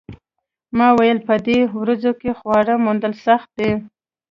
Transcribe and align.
ما 0.77 0.87
وویل 0.93 1.19
په 1.27 1.35
دې 1.47 1.59
ورځو 1.81 2.11
کې 2.21 2.37
خواړه 2.39 2.73
موندل 2.85 3.13
سخت 3.25 3.49
دي 3.59 3.71